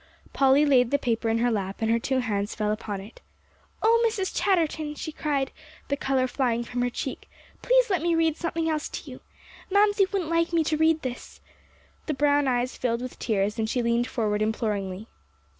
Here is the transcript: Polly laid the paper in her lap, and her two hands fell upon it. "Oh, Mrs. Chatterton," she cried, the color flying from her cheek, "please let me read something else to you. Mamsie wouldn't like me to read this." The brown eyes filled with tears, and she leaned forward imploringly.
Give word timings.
Polly 0.33 0.65
laid 0.65 0.89
the 0.89 0.97
paper 0.97 1.29
in 1.29 1.37
her 1.37 1.51
lap, 1.51 1.75
and 1.79 1.91
her 1.91 1.99
two 1.99 2.17
hands 2.21 2.55
fell 2.55 2.71
upon 2.71 2.99
it. 3.01 3.21
"Oh, 3.83 4.03
Mrs. 4.07 4.33
Chatterton," 4.35 4.95
she 4.95 5.11
cried, 5.11 5.51
the 5.89 5.95
color 5.95 6.25
flying 6.25 6.63
from 6.63 6.81
her 6.81 6.89
cheek, 6.89 7.29
"please 7.61 7.87
let 7.87 8.01
me 8.01 8.15
read 8.15 8.35
something 8.35 8.67
else 8.67 8.89
to 8.89 9.11
you. 9.11 9.19
Mamsie 9.69 10.07
wouldn't 10.11 10.31
like 10.31 10.53
me 10.53 10.63
to 10.63 10.75
read 10.75 11.03
this." 11.03 11.39
The 12.07 12.15
brown 12.15 12.47
eyes 12.47 12.75
filled 12.75 13.03
with 13.03 13.19
tears, 13.19 13.59
and 13.59 13.69
she 13.69 13.83
leaned 13.83 14.07
forward 14.07 14.41
imploringly. 14.41 15.05